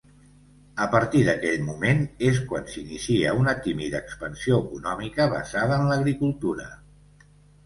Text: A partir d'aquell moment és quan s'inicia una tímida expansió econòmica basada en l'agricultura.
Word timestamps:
A 0.83 0.85
partir 0.93 1.19
d'aquell 1.27 1.59
moment 1.67 2.01
és 2.29 2.39
quan 2.53 2.65
s'inicia 2.75 3.35
una 3.43 3.53
tímida 3.67 4.01
expansió 4.05 4.59
econòmica 4.65 5.29
basada 5.37 5.79
en 5.83 5.87
l'agricultura. 5.93 6.67